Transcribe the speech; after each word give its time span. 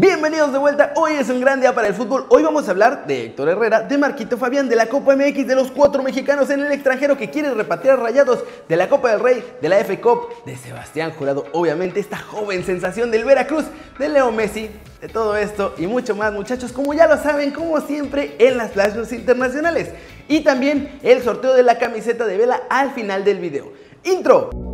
Bienvenidos 0.00 0.52
de 0.52 0.58
vuelta, 0.58 0.92
hoy 0.94 1.14
es 1.14 1.28
un 1.28 1.40
gran 1.40 1.60
día 1.60 1.74
para 1.74 1.88
el 1.88 1.94
fútbol. 1.94 2.24
Hoy 2.28 2.44
vamos 2.44 2.68
a 2.68 2.70
hablar 2.70 3.04
de 3.08 3.24
Héctor 3.24 3.48
Herrera, 3.48 3.80
de 3.80 3.98
Marquito 3.98 4.38
Fabián, 4.38 4.68
de 4.68 4.76
la 4.76 4.86
Copa 4.86 5.16
MX, 5.16 5.48
de 5.48 5.56
los 5.56 5.72
cuatro 5.72 6.04
mexicanos 6.04 6.50
en 6.50 6.60
el 6.60 6.70
extranjero 6.70 7.16
que 7.16 7.30
quieren 7.30 7.56
repatriar 7.56 7.98
rayados, 7.98 8.44
de 8.68 8.76
la 8.76 8.88
Copa 8.88 9.10
del 9.10 9.18
Rey, 9.18 9.44
de 9.60 9.68
la 9.68 9.80
F 9.80 10.00
Cup, 10.00 10.28
de 10.46 10.56
Sebastián 10.56 11.10
Jurado, 11.10 11.46
obviamente 11.50 11.98
esta 11.98 12.16
joven 12.16 12.64
sensación 12.64 13.10
del 13.10 13.24
Veracruz, 13.24 13.64
de 13.98 14.08
Leo 14.08 14.30
Messi, 14.30 14.70
de 15.00 15.08
todo 15.08 15.36
esto 15.36 15.74
y 15.78 15.88
mucho 15.88 16.14
más 16.14 16.32
muchachos, 16.32 16.70
como 16.70 16.94
ya 16.94 17.08
lo 17.08 17.20
saben, 17.20 17.50
como 17.50 17.80
siempre 17.80 18.36
en 18.38 18.56
las 18.56 18.70
flashes 18.70 19.12
internacionales. 19.12 19.88
Y 20.28 20.44
también 20.44 21.00
el 21.02 21.24
sorteo 21.24 21.54
de 21.54 21.64
la 21.64 21.76
camiseta 21.78 22.24
de 22.24 22.36
vela 22.36 22.62
al 22.70 22.92
final 22.92 23.24
del 23.24 23.40
video. 23.40 23.72
Intro. 24.04 24.67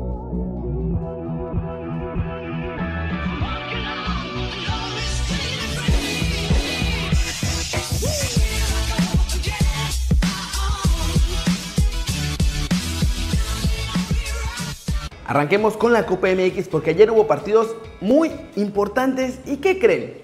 Arranquemos 15.27 15.77
con 15.77 15.93
la 15.93 16.05
Copa 16.05 16.29
MX 16.29 16.69
porque 16.69 16.91
ayer 16.91 17.11
hubo 17.11 17.27
partidos 17.27 17.75
muy 18.01 18.31
importantes 18.57 19.39
y 19.47 19.57
¿qué 19.57 19.79
creen? 19.79 20.23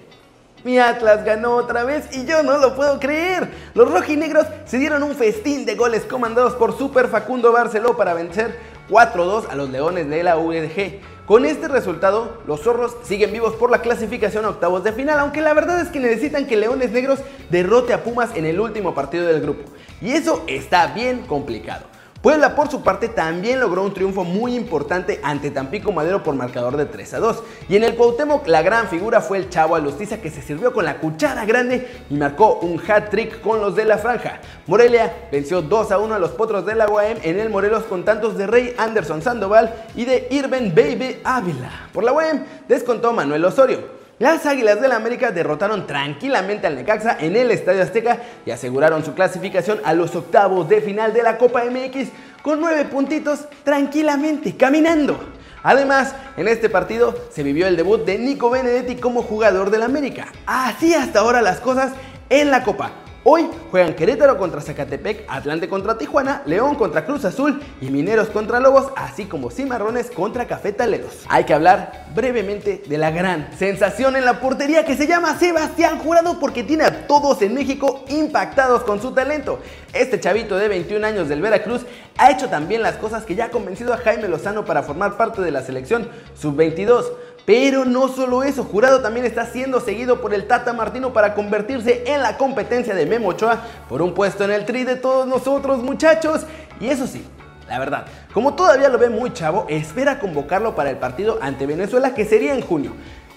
Mi 0.63 0.77
Atlas 0.77 1.25
ganó 1.25 1.55
otra 1.55 1.83
vez 1.83 2.15
y 2.15 2.25
yo 2.25 2.43
no 2.43 2.59
lo 2.59 2.75
puedo 2.75 2.99
creer. 2.99 3.49
Los 3.73 3.91
rojinegros 3.91 4.45
se 4.65 4.77
dieron 4.77 5.01
un 5.01 5.15
festín 5.15 5.65
de 5.65 5.73
goles 5.75 6.03
comandados 6.03 6.53
por 6.53 6.77
Super 6.77 7.07
Facundo 7.07 7.51
Barceló 7.51 7.97
para 7.97 8.13
vencer 8.13 8.55
4-2 8.91 9.49
a 9.49 9.55
los 9.55 9.71
Leones 9.71 10.07
de 10.07 10.21
la 10.21 10.37
UDG. 10.37 10.99
Con 11.25 11.45
este 11.45 11.67
resultado, 11.67 12.37
los 12.45 12.61
zorros 12.61 12.95
siguen 13.03 13.31
vivos 13.31 13.55
por 13.55 13.71
la 13.71 13.81
clasificación 13.81 14.45
a 14.45 14.49
octavos 14.49 14.83
de 14.83 14.91
final, 14.91 15.17
aunque 15.17 15.41
la 15.41 15.55
verdad 15.55 15.81
es 15.81 15.87
que 15.87 15.99
necesitan 15.99 16.45
que 16.45 16.57
Leones 16.57 16.91
Negros 16.91 17.19
derrote 17.49 17.93
a 17.93 18.03
Pumas 18.03 18.29
en 18.35 18.45
el 18.45 18.59
último 18.59 18.93
partido 18.93 19.25
del 19.25 19.41
grupo. 19.41 19.63
Y 19.99 20.11
eso 20.11 20.43
está 20.45 20.87
bien 20.87 21.25
complicado. 21.25 21.90
Puebla 22.21 22.55
por 22.55 22.69
su 22.69 22.83
parte 22.83 23.09
también 23.09 23.59
logró 23.59 23.81
un 23.81 23.95
triunfo 23.95 24.23
muy 24.23 24.53
importante 24.53 25.19
ante 25.23 25.49
Tampico 25.49 25.91
Madero 25.91 26.21
por 26.21 26.35
marcador 26.35 26.77
de 26.77 26.85
3 26.85 27.15
a 27.15 27.19
2. 27.19 27.43
Y 27.67 27.75
en 27.77 27.83
el 27.83 27.95
Cuauhtémoc 27.95 28.47
la 28.47 28.61
gran 28.61 28.89
figura 28.89 29.21
fue 29.21 29.39
el 29.39 29.49
Chavo 29.49 29.75
Alustiza 29.75 30.21
que 30.21 30.29
se 30.29 30.43
sirvió 30.43 30.71
con 30.71 30.85
la 30.85 30.99
cuchara 30.99 31.45
grande 31.45 31.87
y 32.11 32.13
marcó 32.13 32.59
un 32.59 32.79
hat-trick 32.79 33.41
con 33.41 33.59
los 33.59 33.75
de 33.75 33.85
la 33.85 33.97
franja. 33.97 34.39
Morelia 34.67 35.11
venció 35.31 35.63
2 35.63 35.91
a 35.91 35.97
1 35.97 36.13
a 36.13 36.19
los 36.19 36.29
Potros 36.31 36.63
de 36.63 36.75
la 36.75 36.87
UAM 36.87 37.17
en 37.23 37.39
el 37.39 37.49
Morelos 37.49 37.85
con 37.85 38.05
tantos 38.05 38.37
de 38.37 38.45
Rey 38.45 38.75
Anderson 38.77 39.23
Sandoval 39.23 39.73
y 39.95 40.05
de 40.05 40.27
Irben 40.29 40.75
Baby 40.75 41.21
Ávila. 41.23 41.89
Por 41.91 42.03
la 42.03 42.13
UAM 42.13 42.45
descontó 42.67 43.13
Manuel 43.13 43.45
Osorio. 43.45 44.00
Las 44.21 44.45
Águilas 44.45 44.79
del 44.79 44.91
la 44.91 44.97
América 44.97 45.31
derrotaron 45.31 45.87
tranquilamente 45.87 46.67
al 46.67 46.75
Necaxa 46.75 47.17
en 47.19 47.35
el 47.35 47.49
Estadio 47.49 47.81
Azteca 47.81 48.19
y 48.45 48.51
aseguraron 48.51 49.03
su 49.03 49.15
clasificación 49.15 49.81
a 49.83 49.95
los 49.95 50.15
octavos 50.15 50.69
de 50.69 50.79
final 50.79 51.11
de 51.11 51.23
la 51.23 51.39
Copa 51.39 51.63
MX 51.65 52.09
con 52.43 52.61
nueve 52.61 52.85
puntitos 52.85 53.47
tranquilamente, 53.63 54.55
caminando. 54.55 55.19
Además, 55.63 56.13
en 56.37 56.47
este 56.47 56.69
partido 56.69 57.15
se 57.31 57.41
vivió 57.41 57.65
el 57.65 57.75
debut 57.75 58.05
de 58.05 58.19
Nico 58.19 58.51
Benedetti 58.51 58.97
como 58.97 59.23
jugador 59.23 59.71
del 59.71 59.81
América. 59.81 60.27
Así 60.45 60.93
hasta 60.93 61.21
ahora 61.21 61.41
las 61.41 61.59
cosas 61.59 61.93
en 62.29 62.51
la 62.51 62.61
Copa. 62.63 62.91
Hoy 63.33 63.49
juegan 63.71 63.93
Querétaro 63.93 64.37
contra 64.37 64.59
Zacatepec, 64.59 65.23
Atlante 65.29 65.69
contra 65.69 65.97
Tijuana, 65.97 66.41
León 66.45 66.75
contra 66.75 67.05
Cruz 67.05 67.23
Azul 67.23 67.61
y 67.79 67.85
Mineros 67.85 68.27
contra 68.27 68.59
Lobos, 68.59 68.87
así 68.97 69.23
como 69.23 69.49
Cimarrones 69.49 70.11
contra 70.11 70.47
Cafetaleros. 70.47 71.23
Hay 71.29 71.45
que 71.45 71.53
hablar 71.53 72.07
brevemente 72.13 72.83
de 72.85 72.97
la 72.97 73.09
gran 73.09 73.57
sensación 73.57 74.17
en 74.17 74.25
la 74.25 74.41
portería 74.41 74.83
que 74.83 74.97
se 74.97 75.07
llama 75.07 75.39
Sebastián 75.39 75.99
Jurado 75.99 76.41
porque 76.41 76.65
tiene 76.65 76.83
a 76.83 77.07
todos 77.07 77.41
en 77.41 77.53
México 77.53 78.03
impactados 78.09 78.83
con 78.83 79.01
su 79.01 79.13
talento. 79.13 79.59
Este 79.93 80.19
chavito 80.19 80.57
de 80.57 80.67
21 80.67 81.07
años 81.07 81.29
del 81.29 81.41
Veracruz 81.41 81.85
ha 82.17 82.31
hecho 82.31 82.49
también 82.49 82.81
las 82.81 82.97
cosas 82.97 83.23
que 83.23 83.35
ya 83.35 83.45
ha 83.45 83.49
convencido 83.49 83.93
a 83.93 83.97
Jaime 83.97 84.27
Lozano 84.27 84.65
para 84.65 84.83
formar 84.83 85.15
parte 85.15 85.41
de 85.41 85.51
la 85.51 85.61
selección 85.61 86.09
sub-22. 86.35 87.05
Pero 87.45 87.85
no 87.85 88.07
solo 88.07 88.43
eso, 88.43 88.63
Jurado 88.63 89.01
también 89.01 89.25
está 89.25 89.45
siendo 89.45 89.79
seguido 89.79 90.21
por 90.21 90.33
el 90.33 90.47
Tata 90.47 90.73
Martino 90.73 91.11
para 91.11 91.33
convertirse 91.33 92.03
en 92.05 92.21
la 92.21 92.37
competencia 92.37 92.93
de 92.93 93.05
Memo 93.05 93.29
Ochoa 93.29 93.61
por 93.89 94.01
un 94.01 94.13
puesto 94.13 94.43
en 94.43 94.51
el 94.51 94.65
tri 94.65 94.83
de 94.83 94.95
todos 94.95 95.27
nosotros 95.27 95.81
muchachos. 95.81 96.45
Y 96.79 96.89
eso 96.89 97.07
sí, 97.07 97.25
la 97.67 97.79
verdad, 97.79 98.05
como 98.33 98.53
todavía 98.53 98.89
lo 98.89 98.99
ve 98.99 99.09
muy 99.09 99.33
chavo, 99.33 99.65
espera 99.69 100.19
convocarlo 100.19 100.75
para 100.75 100.89
el 100.89 100.97
partido 100.97 101.39
ante 101.41 101.65
Venezuela 101.65 102.13
que 102.13 102.25
sería 102.25 102.53
en 102.53 102.61
junio. 102.61 102.93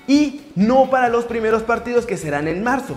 Y 0.07 0.43
no 0.55 0.91
para 0.91 1.09
los 1.09 1.25
primeros 1.25 1.63
partidos 1.63 2.05
que 2.05 2.19
serán 2.19 2.47
en 2.47 2.63
marzo. 2.63 2.97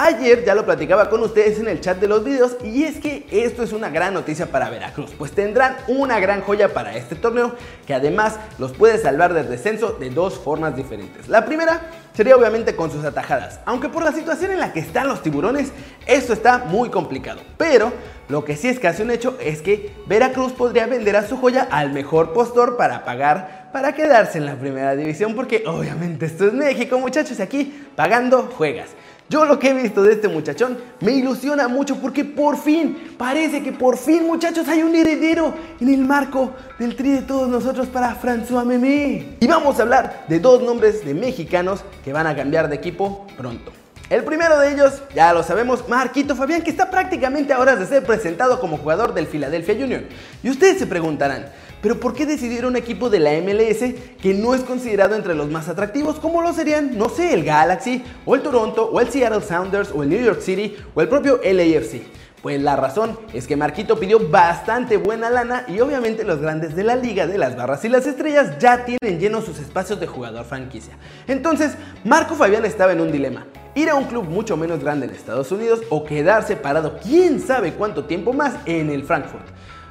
Ayer 0.00 0.44
ya 0.44 0.54
lo 0.54 0.64
platicaba 0.64 1.10
con 1.10 1.22
ustedes 1.22 1.58
en 1.58 1.66
el 1.66 1.80
chat 1.80 1.98
de 1.98 2.06
los 2.06 2.22
videos 2.22 2.56
y 2.62 2.84
es 2.84 3.00
que 3.00 3.26
esto 3.32 3.64
es 3.64 3.72
una 3.72 3.90
gran 3.90 4.14
noticia 4.14 4.46
para 4.46 4.70
Veracruz, 4.70 5.10
pues 5.18 5.32
tendrán 5.32 5.76
una 5.88 6.20
gran 6.20 6.40
joya 6.40 6.72
para 6.72 6.96
este 6.96 7.16
torneo 7.16 7.56
que 7.84 7.94
además 7.94 8.38
los 8.60 8.70
puede 8.70 8.98
salvar 8.98 9.34
del 9.34 9.48
descenso 9.48 9.96
de 9.98 10.10
dos 10.10 10.38
formas 10.38 10.76
diferentes. 10.76 11.26
La 11.26 11.44
primera 11.44 11.80
sería 12.14 12.36
obviamente 12.36 12.76
con 12.76 12.92
sus 12.92 13.04
atajadas, 13.04 13.58
aunque 13.64 13.88
por 13.88 14.04
la 14.04 14.12
situación 14.12 14.52
en 14.52 14.60
la 14.60 14.72
que 14.72 14.78
están 14.78 15.08
los 15.08 15.20
tiburones, 15.20 15.72
esto 16.06 16.32
está 16.32 16.58
muy 16.58 16.90
complicado. 16.90 17.40
Pero 17.56 17.92
lo 18.28 18.44
que 18.44 18.56
sí 18.56 18.68
es 18.68 18.78
casi 18.78 19.02
un 19.02 19.10
hecho 19.10 19.36
es 19.40 19.62
que 19.62 19.96
Veracruz 20.06 20.52
podría 20.52 20.86
vender 20.86 21.16
a 21.16 21.26
su 21.26 21.36
joya 21.36 21.66
al 21.72 21.90
mejor 21.92 22.32
postor 22.32 22.76
para 22.76 23.04
pagar 23.04 23.58
para 23.72 23.92
quedarse 23.94 24.38
en 24.38 24.46
la 24.46 24.54
primera 24.54 24.94
división, 24.94 25.34
porque 25.34 25.64
obviamente 25.66 26.26
esto 26.26 26.46
es 26.46 26.52
México 26.52 27.00
muchachos, 27.00 27.38
y 27.40 27.42
aquí 27.42 27.86
pagando 27.96 28.44
juegas. 28.56 28.90
Yo 29.30 29.44
lo 29.44 29.58
que 29.58 29.70
he 29.70 29.74
visto 29.74 30.02
de 30.02 30.14
este 30.14 30.26
muchachón 30.26 30.78
me 31.00 31.12
ilusiona 31.12 31.68
mucho 31.68 31.96
porque 31.96 32.24
por 32.24 32.56
fin, 32.56 33.14
parece 33.18 33.62
que 33.62 33.72
por 33.72 33.98
fin 33.98 34.26
muchachos 34.26 34.66
hay 34.68 34.82
un 34.82 34.94
heredero 34.94 35.52
en 35.80 35.92
el 35.92 36.00
marco 36.00 36.54
del 36.78 36.96
tri 36.96 37.10
de 37.10 37.22
todos 37.22 37.46
nosotros 37.46 37.88
para 37.88 38.18
François 38.18 38.64
Memé. 38.64 39.36
Y 39.40 39.46
vamos 39.46 39.78
a 39.78 39.82
hablar 39.82 40.24
de 40.28 40.40
dos 40.40 40.62
nombres 40.62 41.04
de 41.04 41.12
mexicanos 41.12 41.84
que 42.04 42.12
van 42.14 42.26
a 42.26 42.34
cambiar 42.34 42.70
de 42.70 42.76
equipo 42.76 43.26
pronto. 43.36 43.70
El 44.08 44.24
primero 44.24 44.58
de 44.58 44.72
ellos, 44.72 45.02
ya 45.14 45.34
lo 45.34 45.42
sabemos, 45.42 45.86
Marquito 45.86 46.34
Fabián, 46.34 46.62
que 46.62 46.70
está 46.70 46.90
prácticamente 46.90 47.52
a 47.52 47.58
horas 47.58 47.78
de 47.78 47.84
ser 47.84 48.04
presentado 48.04 48.58
como 48.58 48.78
jugador 48.78 49.12
del 49.12 49.26
Philadelphia 49.26 49.74
Union. 49.74 50.06
Y 50.42 50.48
ustedes 50.48 50.78
se 50.78 50.86
preguntarán, 50.86 51.44
pero 51.80 52.00
¿por 52.00 52.14
qué 52.14 52.26
decidir 52.26 52.66
un 52.66 52.76
equipo 52.76 53.10
de 53.10 53.20
la 53.20 53.32
MLS 53.32 53.94
que 54.20 54.34
no 54.34 54.54
es 54.54 54.62
considerado 54.62 55.14
entre 55.14 55.34
los 55.34 55.50
más 55.50 55.68
atractivos 55.68 56.18
como 56.18 56.42
lo 56.42 56.52
serían, 56.52 56.96
no 56.96 57.08
sé, 57.08 57.34
el 57.34 57.44
Galaxy, 57.44 58.02
o 58.24 58.34
el 58.34 58.42
Toronto, 58.42 58.90
o 58.92 59.00
el 59.00 59.08
Seattle 59.08 59.42
Sounders, 59.42 59.90
o 59.94 60.02
el 60.02 60.08
New 60.08 60.22
York 60.22 60.40
City, 60.40 60.76
o 60.94 61.00
el 61.00 61.08
propio 61.08 61.40
LAFC? 61.42 62.02
Pues 62.42 62.62
la 62.62 62.76
razón 62.76 63.18
es 63.32 63.48
que 63.48 63.56
Marquito 63.56 63.98
pidió 63.98 64.28
bastante 64.30 64.96
buena 64.96 65.28
lana 65.28 65.64
y 65.66 65.80
obviamente 65.80 66.22
los 66.22 66.40
grandes 66.40 66.76
de 66.76 66.84
la 66.84 66.94
liga 66.94 67.26
de 67.26 67.36
las 67.36 67.56
barras 67.56 67.84
y 67.84 67.88
las 67.88 68.06
estrellas 68.06 68.58
ya 68.60 68.84
tienen 68.84 69.18
llenos 69.18 69.44
sus 69.44 69.58
espacios 69.58 69.98
de 69.98 70.06
jugador 70.06 70.44
franquicia. 70.44 70.96
Entonces, 71.26 71.72
Marco 72.04 72.36
Fabián 72.36 72.64
estaba 72.64 72.92
en 72.92 73.00
un 73.00 73.10
dilema. 73.10 73.46
Ir 73.74 73.90
a 73.90 73.96
un 73.96 74.04
club 74.04 74.24
mucho 74.24 74.56
menos 74.56 74.80
grande 74.80 75.06
en 75.06 75.14
Estados 75.14 75.50
Unidos 75.50 75.80
o 75.90 76.04
quedarse 76.04 76.54
parado 76.54 76.98
quién 77.02 77.40
sabe 77.40 77.72
cuánto 77.72 78.04
tiempo 78.04 78.32
más 78.32 78.54
en 78.66 78.90
el 78.90 79.02
Frankfurt. 79.02 79.46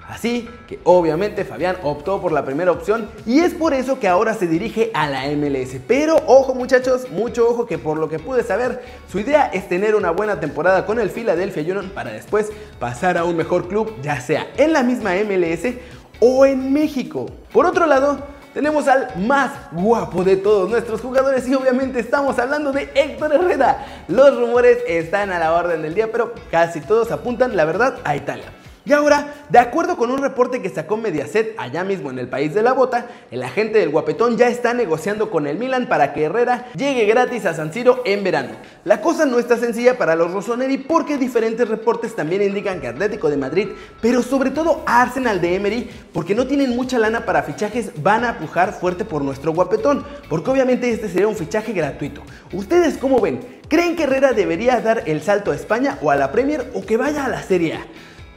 Así 0.07 0.49
que 0.67 0.79
obviamente 0.85 1.43
Fabián 1.43 1.77
optó 1.83 2.21
por 2.21 2.31
la 2.31 2.45
primera 2.45 2.71
opción 2.71 3.09
y 3.25 3.39
es 3.39 3.53
por 3.53 3.73
eso 3.73 3.99
que 3.99 4.07
ahora 4.07 4.33
se 4.33 4.47
dirige 4.47 4.89
a 4.93 5.09
la 5.09 5.25
MLS. 5.27 5.81
Pero 5.85 6.15
ojo 6.27 6.55
muchachos, 6.55 7.09
mucho 7.11 7.49
ojo 7.49 7.65
que 7.65 7.77
por 7.77 7.97
lo 7.97 8.07
que 8.07 8.17
pude 8.17 8.43
saber, 8.43 8.81
su 9.11 9.19
idea 9.19 9.47
es 9.53 9.67
tener 9.67 9.95
una 9.95 10.11
buena 10.11 10.39
temporada 10.39 10.85
con 10.85 10.99
el 10.99 11.09
Philadelphia 11.09 11.61
Union 11.61 11.91
para 11.93 12.11
después 12.11 12.51
pasar 12.79 13.17
a 13.17 13.25
un 13.25 13.35
mejor 13.35 13.67
club, 13.67 13.93
ya 14.01 14.21
sea 14.21 14.47
en 14.55 14.71
la 14.71 14.81
misma 14.81 15.11
MLS 15.15 15.75
o 16.21 16.45
en 16.45 16.71
México. 16.71 17.25
Por 17.51 17.65
otro 17.65 17.85
lado, 17.85 18.17
tenemos 18.53 18.87
al 18.87 19.09
más 19.17 19.51
guapo 19.73 20.23
de 20.23 20.37
todos 20.37 20.69
nuestros 20.69 21.01
jugadores 21.01 21.47
y 21.47 21.53
obviamente 21.53 21.99
estamos 21.99 22.39
hablando 22.39 22.71
de 22.71 22.89
Héctor 22.95 23.33
Herrera. 23.33 23.85
Los 24.07 24.35
rumores 24.39 24.79
están 24.87 25.31
a 25.31 25.37
la 25.37 25.53
orden 25.53 25.81
del 25.81 25.93
día, 25.93 26.11
pero 26.11 26.33
casi 26.49 26.79
todos 26.79 27.11
apuntan, 27.11 27.57
la 27.57 27.65
verdad, 27.65 27.97
a 28.05 28.15
Italia. 28.15 28.56
Y 28.87 28.93
ahora, 28.93 29.33
de 29.49 29.59
acuerdo 29.59 29.97
con 29.97 30.11
un 30.11 30.19
reporte 30.19 30.61
que 30.61 30.69
sacó 30.69 30.95
Mediaset 30.95 31.55
allá 31.57 31.83
mismo 31.83 32.09
en 32.09 32.19
el 32.19 32.29
país 32.29 32.53
de 32.53 32.63
la 32.63 32.71
bota, 32.71 33.07
el 33.31 33.43
agente 33.43 33.79
del 33.79 33.89
guapetón 33.89 34.37
ya 34.37 34.47
está 34.47 34.73
negociando 34.73 35.29
con 35.29 35.45
el 35.45 35.57
Milan 35.57 35.89
para 35.89 36.13
que 36.13 36.23
Herrera 36.23 36.67
llegue 36.73 37.05
gratis 37.05 37.45
a 37.45 37.53
San 37.53 37.73
Siro 37.73 38.01
en 38.05 38.23
verano. 38.23 38.51
La 38.85 39.01
cosa 39.01 39.25
no 39.25 39.39
está 39.39 39.57
sencilla 39.57 39.97
para 39.97 40.15
los 40.15 40.31
Rossoneri 40.31 40.77
porque 40.77 41.17
diferentes 41.17 41.67
reportes 41.67 42.15
también 42.15 42.41
indican 42.41 42.79
que 42.79 42.87
Atlético 42.87 43.29
de 43.29 43.35
Madrid, 43.35 43.67
pero 43.99 44.23
sobre 44.23 44.51
todo 44.51 44.83
Arsenal 44.85 45.41
de 45.41 45.55
Emery, 45.55 45.89
porque 46.13 46.33
no 46.33 46.47
tienen 46.47 46.73
mucha 46.73 46.97
lana 46.97 47.25
para 47.25 47.43
fichajes, 47.43 47.91
van 48.01 48.23
a 48.23 48.37
pujar 48.39 48.71
fuerte 48.71 49.03
por 49.03 49.21
nuestro 49.21 49.51
guapetón, 49.51 50.05
porque 50.29 50.49
obviamente 50.49 50.89
este 50.89 51.09
sería 51.09 51.27
un 51.27 51.35
fichaje 51.35 51.73
gratuito. 51.73 52.21
¿Ustedes 52.53 52.97
cómo 52.97 53.19
ven? 53.19 53.57
¿Creen 53.67 53.97
que 53.97 54.03
Herrera 54.03 54.31
debería 54.31 54.79
dar 54.79 55.03
el 55.07 55.21
salto 55.21 55.51
a 55.51 55.55
España 55.55 55.97
o 56.01 56.09
a 56.09 56.15
la 56.15 56.31
Premier 56.31 56.71
o 56.73 56.85
que 56.85 56.95
vaya 56.95 57.25
a 57.25 57.27
la 57.27 57.43
Serie 57.43 57.73
A? 57.73 57.85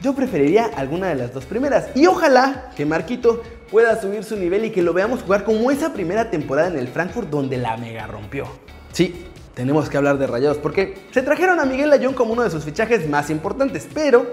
Yo 0.02 0.14
preferiría 0.14 0.70
alguna 0.76 1.08
de 1.08 1.14
las 1.14 1.34
dos 1.34 1.44
primeras. 1.44 1.88
Y 1.94 2.06
ojalá 2.06 2.70
que 2.74 2.86
Marquito 2.86 3.42
pueda 3.70 4.00
subir 4.00 4.24
su 4.24 4.36
nivel 4.36 4.64
y 4.64 4.70
que 4.70 4.82
lo 4.82 4.94
veamos 4.94 5.22
jugar 5.22 5.44
como 5.44 5.70
esa 5.70 5.92
primera 5.92 6.30
temporada 6.30 6.68
en 6.68 6.78
el 6.78 6.88
Frankfurt 6.88 7.28
donde 7.28 7.58
la 7.58 7.76
mega 7.76 8.06
rompió. 8.06 8.46
Sí, 8.92 9.26
tenemos 9.54 9.90
que 9.90 9.96
hablar 9.98 10.18
de 10.18 10.26
Rayados 10.26 10.58
porque 10.58 10.94
se 11.10 11.22
trajeron 11.22 11.60
a 11.60 11.66
Miguel 11.66 11.92
Ayón 11.92 12.14
como 12.14 12.32
uno 12.32 12.42
de 12.42 12.50
sus 12.50 12.64
fichajes 12.64 13.08
más 13.08 13.28
importantes, 13.28 13.86
pero 13.92 14.32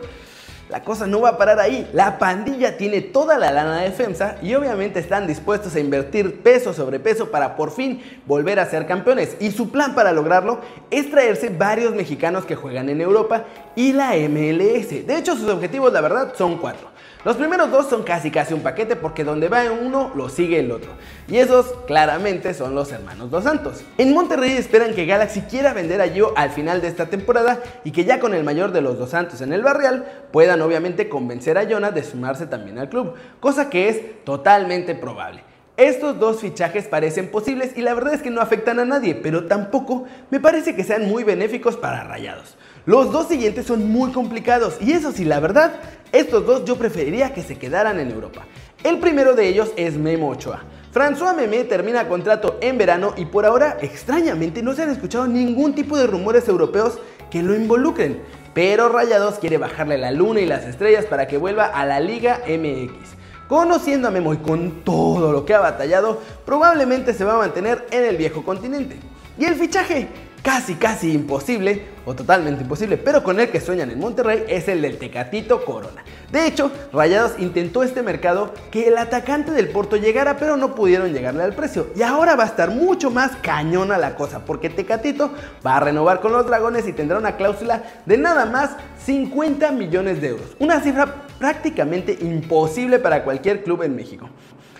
la 0.69 0.83
cosa 0.83 1.07
no 1.07 1.21
va 1.21 1.29
a 1.29 1.37
parar 1.37 1.59
ahí. 1.59 1.89
La 1.93 2.19
pandilla 2.19 2.77
tiene 2.77 3.01
toda 3.01 3.37
la 3.37 3.51
lana 3.51 3.77
de 3.77 3.89
defensa 3.89 4.35
y 4.41 4.53
obviamente 4.53 4.99
están 4.99 5.25
dispuestos 5.25 5.75
a 5.75 5.79
invertir 5.79 6.41
peso 6.41 6.73
sobre 6.73 6.99
peso 6.99 7.31
para 7.31 7.55
por 7.55 7.71
fin 7.71 8.01
volver 8.25 8.59
a 8.59 8.69
ser 8.69 8.85
campeones. 8.85 9.37
Y 9.39 9.51
su 9.51 9.69
plan 9.69 9.95
para 9.95 10.11
lograrlo 10.11 10.59
es 10.91 11.09
traerse 11.09 11.49
varios 11.49 11.95
mexicanos 11.95 12.45
que 12.45 12.55
juegan 12.55 12.89
en 12.89 12.99
Europa 12.99 13.45
y 13.75 13.93
la 13.93 14.11
MLS. 14.15 15.07
De 15.07 15.17
hecho, 15.17 15.37
sus 15.37 15.49
objetivos, 15.49 15.93
la 15.93 16.01
verdad, 16.01 16.33
son 16.35 16.57
cuatro. 16.57 16.96
Los 17.27 17.35
primeros 17.35 17.69
dos 17.71 17.89
son 17.89 18.03
casi 18.03 18.31
casi 18.31 18.53
un 18.53 18.61
paquete 18.61 18.95
porque 18.95 19.25
donde 19.25 19.49
va 19.49 19.69
uno 19.69 20.13
lo 20.15 20.29
sigue 20.29 20.59
el 20.59 20.71
otro. 20.71 20.91
Y 21.27 21.35
esos 21.39 21.73
claramente 21.85 22.53
son 22.53 22.73
los 22.73 22.89
hermanos 22.93 23.29
Dos 23.29 23.43
Santos. 23.43 23.83
En 23.97 24.13
Monterrey 24.13 24.53
esperan 24.53 24.93
que 24.93 25.05
Galaxy 25.05 25.41
quiera 25.41 25.73
vender 25.73 25.99
a 25.99 26.07
Gio 26.07 26.31
al 26.37 26.51
final 26.51 26.79
de 26.79 26.87
esta 26.87 27.07
temporada 27.07 27.61
y 27.83 27.91
que 27.91 28.05
ya 28.05 28.21
con 28.21 28.33
el 28.33 28.45
mayor 28.45 28.71
de 28.71 28.79
los 28.79 28.97
Dos 28.97 29.09
Santos 29.09 29.41
en 29.41 29.51
el 29.51 29.61
barrial 29.61 30.05
puedan 30.31 30.61
obviamente 30.61 31.09
convencer 31.09 31.57
a 31.57 31.63
Jonas 31.63 31.93
de 31.93 32.05
sumarse 32.05 32.47
también 32.47 32.79
al 32.79 32.87
club, 32.87 33.15
cosa 33.41 33.69
que 33.69 33.89
es 33.89 34.23
totalmente 34.23 34.95
probable. 34.95 35.43
Estos 35.75 36.17
dos 36.17 36.39
fichajes 36.39 36.87
parecen 36.87 37.29
posibles 37.29 37.73
y 37.75 37.81
la 37.81 37.93
verdad 37.93 38.13
es 38.13 38.21
que 38.21 38.31
no 38.31 38.39
afectan 38.39 38.79
a 38.79 38.85
nadie, 38.85 39.15
pero 39.15 39.47
tampoco 39.47 40.05
me 40.31 40.39
parece 40.39 40.77
que 40.77 40.85
sean 40.85 41.09
muy 41.09 41.25
benéficos 41.25 41.75
para 41.75 42.05
Rayados. 42.05 42.55
Los 42.87 43.11
dos 43.11 43.27
siguientes 43.27 43.65
son 43.65 43.91
muy 43.91 44.13
complicados 44.13 44.77
y 44.79 44.93
eso 44.93 45.11
sí, 45.11 45.25
la 45.25 45.41
verdad, 45.41 45.73
estos 46.13 46.45
dos 46.45 46.63
yo 46.63 46.77
preferiría 46.77 47.33
que 47.33 47.43
se 47.43 47.57
quedaran 47.57 47.99
en 47.99 48.09
Europa. 48.09 48.45
El 48.81 48.99
primero 48.99 49.35
de 49.35 49.49
ellos 49.49 49.73
es 49.75 49.97
Memo 49.97 50.29
Ochoa. 50.29 50.63
François 50.93 51.35
Memé 51.35 51.65
termina 51.65 52.07
contrato 52.07 52.57
en 52.61 52.77
verano 52.77 53.13
y 53.17 53.25
por 53.25 53.45
ahora, 53.45 53.77
extrañamente, 53.81 54.63
no 54.63 54.73
se 54.73 54.83
han 54.83 54.89
escuchado 54.89 55.27
ningún 55.27 55.75
tipo 55.75 55.97
de 55.97 56.07
rumores 56.07 56.47
europeos 56.47 56.97
que 57.29 57.43
lo 57.43 57.53
involucren. 57.55 58.21
Pero 58.53 58.87
Rayados 58.87 59.37
quiere 59.37 59.57
bajarle 59.57 59.97
la 59.97 60.11
luna 60.11 60.39
y 60.39 60.45
las 60.45 60.63
estrellas 60.63 61.03
para 61.07 61.27
que 61.27 61.35
vuelva 61.35 61.65
a 61.65 61.85
la 61.85 61.99
Liga 61.99 62.39
MX. 62.47 63.17
Conociendo 63.49 64.07
a 64.07 64.11
Memo 64.11 64.33
y 64.33 64.37
con 64.37 64.85
todo 64.85 65.33
lo 65.33 65.43
que 65.43 65.53
ha 65.53 65.59
batallado, 65.59 66.21
probablemente 66.45 67.13
se 67.13 67.25
va 67.25 67.33
a 67.33 67.39
mantener 67.39 67.85
en 67.91 68.05
el 68.05 68.15
viejo 68.15 68.45
continente. 68.45 68.95
Y 69.37 69.43
el 69.43 69.55
fichaje 69.55 70.07
casi 70.41 70.75
casi 70.75 71.11
imposible, 71.11 71.83
o 72.05 72.15
totalmente 72.15 72.63
imposible, 72.63 72.97
pero 72.97 73.21
con 73.21 73.39
el 73.39 73.49
que 73.49 73.59
sueñan 73.59 73.91
en 73.91 73.99
Monterrey 73.99 74.45
es 74.47 74.67
el 74.67 74.81
del 74.81 74.97
Tecatito 74.97 75.65
Corona. 75.65 76.03
De 76.31 76.45
hecho, 76.45 76.71
Rayados 76.93 77.33
intentó 77.37 77.83
este 77.83 78.01
mercado 78.01 78.53
que 78.71 78.87
el 78.87 78.97
atacante 78.97 79.51
del 79.51 79.69
Porto 79.69 79.97
llegara, 79.97 80.37
pero 80.37 80.57
no 80.57 80.75
pudieron 80.75 81.13
llegarle 81.13 81.43
al 81.43 81.53
precio. 81.53 81.87
Y 81.95 82.01
ahora 82.01 82.35
va 82.35 82.43
a 82.43 82.47
estar 82.47 82.71
mucho 82.71 83.11
más 83.11 83.35
cañona 83.37 83.97
la 83.97 84.15
cosa, 84.15 84.45
porque 84.45 84.69
Tecatito 84.69 85.31
va 85.65 85.77
a 85.77 85.79
renovar 85.81 86.21
con 86.21 86.31
los 86.31 86.45
Dragones 86.45 86.87
y 86.87 86.93
tendrá 86.93 87.17
una 87.17 87.35
cláusula 87.35 87.83
de 88.05 88.17
nada 88.17 88.45
más 88.45 88.77
50 89.05 89.71
millones 89.71 90.21
de 90.21 90.29
euros. 90.29 90.55
Una 90.59 90.81
cifra 90.81 91.27
prácticamente 91.39 92.17
imposible 92.21 92.99
para 92.99 93.23
cualquier 93.23 93.63
club 93.63 93.83
en 93.83 93.95
México. 93.95 94.29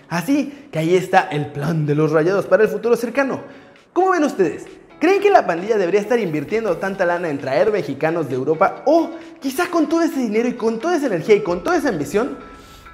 Así 0.10 0.70
que 0.72 0.80
ahí 0.80 0.96
está 0.96 1.28
el 1.30 1.48
plan 1.48 1.86
de 1.86 1.96
los 1.96 2.12
Rayados 2.12 2.46
para 2.46 2.64
el 2.64 2.70
futuro 2.70 2.96
cercano. 2.96 3.42
¿Cómo 3.94 4.12
ven 4.12 4.24
ustedes? 4.24 4.66
¿Creen 5.00 5.22
que 5.22 5.30
la 5.30 5.46
pandilla 5.46 5.78
debería 5.78 6.02
estar 6.02 6.20
invirtiendo 6.20 6.78
tanta 6.78 7.06
lana 7.06 7.30
en 7.30 7.38
traer 7.38 7.72
mexicanos 7.72 8.30
de 8.30 8.36
Europa? 8.36 8.82
O 8.86 9.12
quizá 9.40 9.68
con 9.68 9.88
todo 9.88 10.02
ese 10.02 10.20
dinero 10.20 10.50
y 10.50 10.54
con 10.54 10.80
toda 10.80 10.98
esa 10.98 11.06
energía 11.06 11.36
y 11.36 11.42
con 11.42 11.64
toda 11.64 11.78
esa 11.78 11.90
ambición, 11.90 12.40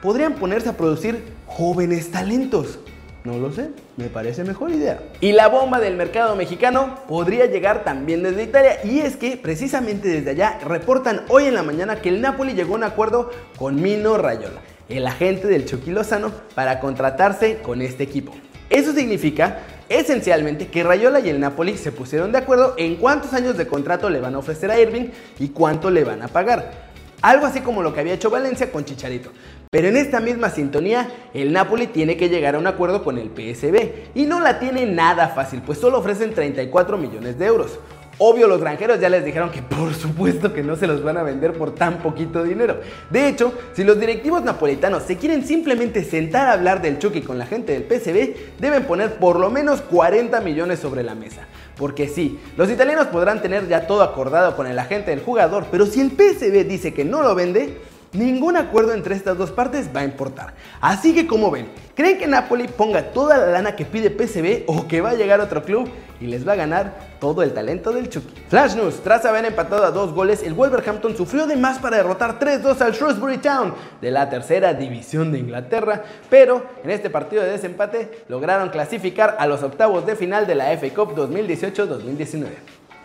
podrían 0.02 0.34
ponerse 0.34 0.68
a 0.68 0.76
producir 0.76 1.24
jóvenes 1.46 2.12
talentos. 2.12 2.80
No 3.24 3.38
lo 3.38 3.54
sé, 3.54 3.70
me 3.96 4.10
parece 4.10 4.44
mejor 4.44 4.72
idea. 4.72 5.00
Y 5.22 5.32
la 5.32 5.48
bomba 5.48 5.80
del 5.80 5.96
mercado 5.96 6.36
mexicano 6.36 7.00
podría 7.08 7.46
llegar 7.46 7.86
también 7.86 8.22
desde 8.22 8.44
Italia. 8.44 8.80
Y 8.84 9.00
es 9.00 9.16
que 9.16 9.38
precisamente 9.38 10.10
desde 10.10 10.32
allá 10.32 10.60
reportan 10.66 11.22
hoy 11.30 11.46
en 11.46 11.54
la 11.54 11.64
mañana 11.64 12.02
que 12.02 12.10
el 12.10 12.20
Napoli 12.20 12.52
llegó 12.52 12.74
a 12.74 12.78
un 12.80 12.84
acuerdo 12.84 13.32
con 13.58 13.82
Mino 13.82 14.18
Rayola, 14.18 14.60
el 14.90 15.08
agente 15.08 15.48
del 15.48 15.64
Chucky 15.64 15.92
Lozano, 15.92 16.34
para 16.54 16.82
contratarse 16.82 17.60
con 17.60 17.82
este 17.82 18.04
equipo. 18.04 18.34
Eso 18.70 18.92
significa 18.92 19.60
esencialmente 20.00 20.68
que 20.68 20.84
Rayola 20.84 21.20
y 21.20 21.30
el 21.30 21.40
Napoli 21.40 21.78
se 21.78 21.92
pusieron 21.92 22.32
de 22.32 22.40
acuerdo 22.40 22.76
en 22.78 22.96
cuántos 22.96 23.34
años 23.34 23.58
de 23.58 23.68
contrato 23.68 24.10
le 24.10 24.20
van 24.20 24.36
a 24.36 24.40
ofrecer 24.40 24.72
a 24.72 24.80
Irving 24.80 25.10
y 25.40 25.50
cuánto 25.50 25.90
le 25.90 26.04
van 26.04 26.22
a 26.22 26.28
pagar. 26.28 26.92
Algo 27.22 27.46
así 27.46 27.62
como 27.62 27.82
lo 27.82 27.94
que 27.94 28.02
había 28.02 28.14
hecho 28.14 28.30
Valencia 28.30 28.72
con 28.72 28.84
Chicharito. 28.84 29.32
Pero 29.72 29.88
en 29.88 29.98
esta 29.98 30.20
misma 30.20 30.50
sintonía, 30.50 31.10
el 31.34 31.54
Napoli 31.54 31.88
tiene 31.88 32.18
que 32.18 32.30
llegar 32.30 32.56
a 32.56 32.60
un 32.60 32.68
acuerdo 32.68 33.04
con 33.04 33.18
el 33.18 33.30
PSB. 33.30 34.12
Y 34.14 34.26
no 34.26 34.40
la 34.40 34.60
tiene 34.60 34.86
nada 34.86 35.30
fácil, 35.30 35.62
pues 35.66 35.80
solo 35.80 36.00
ofrecen 36.00 36.34
34 36.34 36.98
millones 36.98 37.40
de 37.40 37.46
euros. 37.46 37.80
Obvio, 38.20 38.48
los 38.48 38.62
granjeros 38.62 39.00
ya 39.00 39.10
les 39.10 39.26
dijeron 39.26 39.50
que 39.50 39.64
por 39.64 39.94
supuesto 39.94 40.54
que 40.54 40.62
no 40.62 40.76
se 40.76 40.86
los 40.86 41.04
van 41.04 41.18
a 41.18 41.24
vender 41.24 41.54
por 41.54 41.74
tan 41.74 41.98
poquito 41.98 42.44
dinero. 42.44 42.80
De 43.10 43.28
hecho, 43.28 43.54
si 43.74 43.84
los 43.84 44.00
directivos 44.00 44.44
napolitanos 44.44 45.04
se 45.04 45.18
quieren 45.18 45.46
simplemente 45.46 46.04
sentar 46.04 46.48
a 46.48 46.54
hablar 46.54 46.82
del 46.82 47.00
Chucky 47.00 47.22
con 47.22 47.40
la 47.40 47.48
gente 47.48 47.74
del 47.74 47.84
PSV, 47.84 48.60
deben 48.60 48.84
poner 48.84 49.16
por 49.16 49.40
lo 49.40 49.50
menos 49.50 49.82
40 49.82 50.40
millones 50.42 50.80
sobre 50.80 51.02
la 51.02 51.16
mesa. 51.16 51.48
Porque 51.76 52.08
sí, 52.08 52.40
los 52.56 52.70
italianos 52.70 53.08
podrán 53.08 53.42
tener 53.42 53.68
ya 53.68 53.88
todo 53.88 54.04
acordado 54.04 54.56
con 54.56 54.68
el 54.68 54.78
agente 54.78 55.10
del 55.10 55.22
jugador, 55.22 55.66
pero 55.72 55.88
si 55.88 56.00
el 56.00 56.12
PSV 56.12 56.68
dice 56.68 56.94
que 56.94 57.06
no 57.06 57.24
lo 57.24 57.34
vende, 57.34 57.80
ningún 58.14 58.58
acuerdo 58.58 58.94
entre 58.94 59.16
estas 59.16 59.38
dos 59.38 59.52
partes 59.52 59.90
va 59.96 60.02
a 60.02 60.06
importar. 60.06 60.54
Así 60.82 61.14
que 61.14 61.28
como 61.28 61.52
ven, 61.52 61.70
¿creen 61.96 62.18
que 62.18 62.28
Napoli 62.28 62.68
ponga 62.68 63.12
toda 63.12 63.38
la 63.38 63.48
lana 63.48 63.76
que 63.76 63.86
pide 63.86 64.10
PSV 64.10 64.64
o 64.68 64.88
que 64.88 65.02
va 65.02 65.12
a 65.12 65.16
llegar 65.16 65.42
otro 65.42 65.64
club 65.64 65.90
y 66.20 66.28
les 66.28 66.48
va 66.48 66.54
a 66.54 66.56
ganar 66.56 66.94
todo 67.20 67.44
el 67.44 67.54
talento 67.54 67.92
del 67.92 68.10
Chucky? 68.10 68.34
Flash 68.50 68.76
News, 68.76 69.02
tras 69.04 69.26
haber 69.26 69.46
empatado 69.46 69.84
a 69.84 69.92
dos 69.92 70.14
goles, 70.14 70.44
el 70.44 70.54
Wolverhampton 70.54 71.18
sufrió 71.18 71.48
de 71.48 71.56
más 71.56 71.80
para 71.80 71.98
derrotar 71.98 72.40
3-2 72.40 72.82
al 72.82 72.94
Shrewsbury 72.94 73.40
Town 73.40 73.74
de 74.02 74.12
la 74.12 74.30
tercera 74.30 74.74
división 74.74 75.32
de 75.32 75.40
Inglaterra, 75.40 76.04
pero 76.30 76.66
en 76.84 76.92
este 76.92 77.10
partido 77.10 77.44
de 77.44 77.52
desempate 77.52 78.24
lograron 78.28 78.70
clasificar 78.70 79.36
a 79.40 79.48
los 79.48 79.64
octavos 79.64 80.06
de 80.06 80.16
final 80.16 80.48
de 80.48 80.56
la 80.56 80.78
FA 80.78 80.90
Cup 80.94 81.16
2018-2019. 81.16 82.48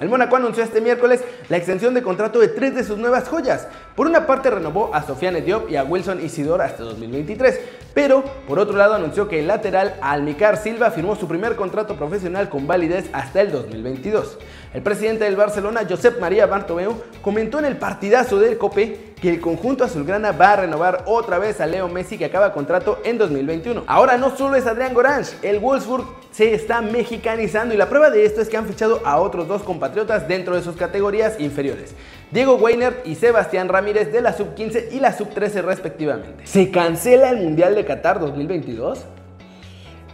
El 0.00 0.08
Mónaco 0.08 0.36
anunció 0.36 0.62
este 0.62 0.80
miércoles 0.80 1.24
la 1.48 1.56
extensión 1.56 1.92
de 1.92 2.02
contrato 2.02 2.38
de 2.38 2.48
tres 2.48 2.74
de 2.74 2.84
sus 2.84 2.98
nuevas 2.98 3.28
joyas. 3.28 3.66
Por 3.96 4.06
una 4.06 4.26
parte 4.26 4.50
renovó 4.50 4.94
a 4.94 5.02
Sofiane 5.02 5.42
Diop 5.42 5.68
y 5.70 5.76
a 5.76 5.82
Wilson 5.82 6.24
Isidor 6.24 6.62
hasta 6.62 6.84
2023, 6.84 7.60
pero 7.98 8.22
por 8.46 8.60
otro 8.60 8.76
lado 8.76 8.94
anunció 8.94 9.26
que 9.26 9.40
el 9.40 9.48
lateral 9.48 9.96
Almicar 10.00 10.56
Silva 10.56 10.92
firmó 10.92 11.16
su 11.16 11.26
primer 11.26 11.56
contrato 11.56 11.96
profesional 11.96 12.48
con 12.48 12.64
validez 12.64 13.10
hasta 13.12 13.40
el 13.40 13.50
2022. 13.50 14.38
El 14.72 14.82
presidente 14.82 15.24
del 15.24 15.34
Barcelona, 15.34 15.80
Josep 15.88 16.20
María 16.20 16.46
Bartomeu, 16.46 17.02
comentó 17.22 17.58
en 17.58 17.64
el 17.64 17.76
partidazo 17.76 18.38
del 18.38 18.56
Cope 18.56 19.14
que 19.20 19.31
el 19.31 19.40
conjunto 19.40 19.82
azulgrana 19.82 20.31
va 20.31 20.52
a 20.52 20.56
renovar 20.56 21.02
otra 21.06 21.40
vez 21.40 21.60
a 21.60 21.67
Leo 21.67 21.88
Messi 21.88 22.17
que 22.17 22.26
acaba 22.26 22.52
contrato 22.52 23.00
en 23.02 23.19
2021. 23.19 23.82
Ahora 23.88 24.17
no 24.17 24.36
solo 24.36 24.55
es 24.55 24.67
Adrián 24.67 24.94
Gorange, 24.94 25.34
el 25.43 25.58
Wolfsburg 25.58 26.06
se 26.31 26.55
está 26.55 26.81
mexicanizando 26.82 27.74
y 27.74 27.76
la 27.76 27.88
prueba 27.88 28.10
de 28.10 28.24
esto 28.24 28.40
es 28.40 28.48
que 28.48 28.56
han 28.56 28.67
fichado 28.67 29.00
a 29.05 29.19
otros 29.19 29.48
dos 29.48 29.64
compatriotas 29.64 30.28
dentro 30.28 30.55
de 30.55 30.62
sus 30.62 30.76
categorías 30.76 31.40
inferiores. 31.40 31.96
Diego 32.31 32.56
Weiner 32.56 33.01
y 33.06 33.15
Sebastián 33.15 33.70
Ramírez 33.70 34.13
de 34.13 34.20
la 34.20 34.35
sub-15 34.35 34.93
y 34.93 35.01
la 35.01 35.17
sub-13 35.17 35.63
respectivamente. 35.63 36.47
¿Se 36.47 36.70
cancela 36.70 37.31
el 37.31 37.39
Mundial 37.39 37.75
de 37.75 37.87
Qatar 37.87 38.20
2022? 38.20 38.99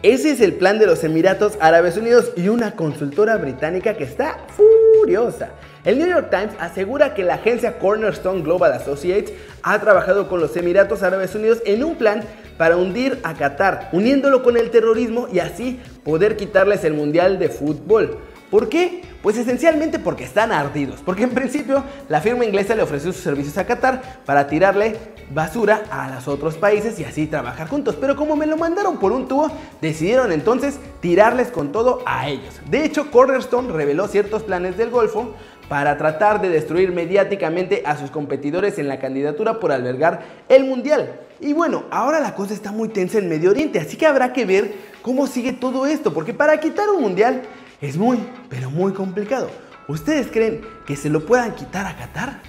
Ese 0.05 0.31
es 0.31 0.41
el 0.41 0.53
plan 0.53 0.79
de 0.79 0.87
los 0.87 1.03
Emiratos 1.03 1.59
Árabes 1.61 1.97
Unidos 1.97 2.31
y 2.37 2.49
una 2.49 2.77
consultora 2.77 3.37
británica 3.37 3.95
que 3.95 4.05
está 4.05 4.47
furiosa. 4.49 5.51
El 5.85 5.99
New 5.99 6.07
York 6.07 6.31
Times 6.31 6.55
asegura 6.61 7.15
que 7.15 7.25
la 7.25 7.35
agencia 7.35 7.79
Cornerstone 7.79 8.43
Global 8.43 8.73
Associates 8.75 9.33
ha 9.63 9.81
trabajado 9.81 10.29
con 10.29 10.41
los 10.41 10.57
Emiratos 10.57 11.03
Árabes 11.03 11.35
Unidos 11.35 11.63
en 11.67 11.83
un 11.83 11.97
plan 11.97 12.23
para 12.57 12.77
hundir 12.77 13.19
a 13.25 13.35
Qatar, 13.35 13.89
uniéndolo 13.93 14.45
con 14.45 14.57
el 14.57 14.71
terrorismo 14.71 15.27
y 15.33 15.41
así 15.41 15.81
poder 16.05 16.37
quitarles 16.37 16.85
el 16.85 16.95
Mundial 16.95 17.41
de 17.41 17.49
Fútbol. 17.49 18.19
¿Por 18.51 18.69
qué? 18.69 19.03
Pues 19.23 19.37
esencialmente 19.39 19.99
porque 19.99 20.25
están 20.25 20.53
ardidos, 20.53 21.01
porque 21.01 21.25
en 21.25 21.31
principio 21.31 21.83
la 22.09 22.21
firma 22.21 22.45
inglesa 22.45 22.75
le 22.75 22.83
ofreció 22.83 23.13
sus 23.13 23.23
servicios 23.23 23.57
a 23.59 23.67
Qatar 23.67 24.21
para 24.27 24.47
tirarle 24.47 24.97
basura 25.33 25.85
a 25.91 26.11
los 26.11 26.29
otros 26.29 26.57
países 26.57 26.99
y 27.01 27.05
así 27.05 27.27
trabajar 27.27 27.69
juntos, 27.69 27.97
pero 27.99 28.17
como 28.17 28.37
me 28.37 28.47
lo 28.47 28.57
mandaron 28.57 28.99
por 28.99 29.13
un 29.13 29.27
tubo, 29.27 29.51
decidieron 29.81 30.33
entonces 30.33 30.79
tirarles 31.01 31.49
con 31.49 31.73
todo 31.73 32.03
a 32.05 32.29
ellos. 32.29 32.61
De 32.71 32.85
hecho, 32.85 33.11
Cornerstone 33.11 33.73
reveló 33.73 34.09
ciertos 34.09 34.43
planes 34.43 34.77
del 34.77 34.91
Golfo 34.91 35.35
para 35.69 35.97
tratar 35.97 36.43
de 36.43 36.51
destruir 36.51 36.93
mediáticamente 36.93 37.83
a 37.87 37.97
sus 37.97 38.11
competidores 38.11 38.79
en 38.79 38.89
la 38.89 38.99
candidatura 38.99 39.61
por 39.61 39.73
albergar 39.73 40.23
el 40.49 40.65
Mundial. 40.65 41.21
Y 41.41 41.53
bueno, 41.53 41.85
ahora 41.91 42.21
la 42.21 42.35
cosa 42.35 42.55
está 42.55 42.71
muy 42.71 42.89
tensa 42.89 43.19
en 43.19 43.29
Medio 43.29 43.51
Oriente, 43.51 43.81
así 43.81 43.97
que 43.97 44.07
habrá 44.07 44.33
que 44.33 44.45
ver 44.45 44.75
cómo 45.03 45.27
sigue 45.27 45.53
todo 45.53 45.87
esto, 45.87 46.13
porque 46.13 46.35
para 46.35 46.61
quitar 46.61 46.91
un 46.91 47.01
Mundial 47.01 47.43
es 47.85 47.99
muy, 47.99 48.19
pero 48.49 48.71
muy 48.71 48.95
complicado. 48.95 49.51
¿Ustedes 49.89 50.29
creen 50.29 50.63
que 50.87 50.97
se 50.97 51.11
lo 51.11 51.27
puedan 51.27 51.55
quitar 51.55 51.85
a 51.85 51.95
Qatar? 51.95 52.41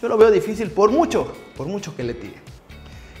Yo 0.00 0.06
lo 0.06 0.16
veo 0.16 0.30
difícil 0.30 0.70
por 0.70 0.92
mucho, 0.92 1.32
por 1.56 1.66
mucho 1.66 1.96
que 1.96 2.04
le 2.04 2.14
tire. 2.14 2.36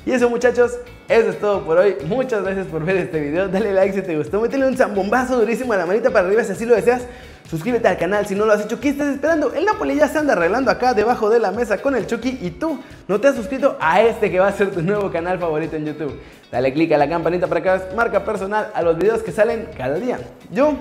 Y 0.04 0.12
eso 0.12 0.30
muchachos, 0.30 0.78
eso 1.08 1.30
es 1.30 1.40
todo 1.40 1.64
por 1.64 1.78
hoy. 1.78 1.96
Muchas 2.06 2.44
gracias 2.44 2.68
por 2.68 2.84
ver 2.84 2.98
este 2.98 3.18
video. 3.18 3.48
Dale 3.48 3.72
like 3.72 3.92
si 3.92 4.02
te 4.02 4.16
gustó. 4.16 4.40
Métele 4.40 4.68
un 4.68 4.76
zambombazo 4.76 5.40
durísimo 5.40 5.72
a 5.72 5.78
la 5.78 5.84
manita 5.84 6.10
para 6.10 6.28
arriba 6.28 6.44
si 6.44 6.52
así 6.52 6.64
lo 6.64 6.76
deseas. 6.76 7.02
Suscríbete 7.50 7.88
al 7.88 7.98
canal 7.98 8.24
si 8.24 8.36
no 8.36 8.46
lo 8.46 8.52
has 8.52 8.64
hecho. 8.64 8.78
¿Qué 8.78 8.90
estás 8.90 9.08
esperando? 9.08 9.52
El 9.52 9.64
Napoli 9.64 9.96
ya 9.96 10.06
se 10.06 10.18
anda 10.18 10.34
arreglando 10.34 10.70
acá 10.70 10.94
debajo 10.94 11.28
de 11.28 11.40
la 11.40 11.50
mesa 11.50 11.78
con 11.78 11.96
el 11.96 12.06
Chucky 12.06 12.38
y 12.40 12.50
tú 12.50 12.78
no 13.08 13.20
te 13.20 13.26
has 13.26 13.34
suscrito 13.34 13.76
a 13.80 14.00
este 14.00 14.30
que 14.30 14.38
va 14.38 14.46
a 14.46 14.52
ser 14.52 14.70
tu 14.70 14.80
nuevo 14.80 15.10
canal 15.10 15.40
favorito 15.40 15.74
en 15.74 15.86
YouTube. 15.86 16.20
Dale 16.52 16.72
click 16.72 16.92
a 16.92 16.98
la 16.98 17.08
campanita 17.08 17.48
para 17.48 17.62
que 17.64 17.96
marca 17.96 18.24
personal 18.24 18.70
a 18.72 18.82
los 18.82 18.96
videos 18.96 19.24
que 19.24 19.32
salen 19.32 19.70
cada 19.76 19.96
día. 19.96 20.20
Yo 20.52 20.76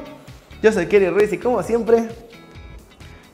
yo 0.66 0.72
soy 0.72 0.88
Kerry 0.88 1.10
Ruiz 1.10 1.32
y 1.32 1.38
como 1.38 1.62
siempre, 1.62 2.10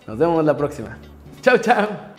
nos 0.06 0.18
vemos 0.18 0.44
la 0.44 0.58
próxima. 0.58 0.98
Chao, 1.42 1.58
chao. 1.60 2.11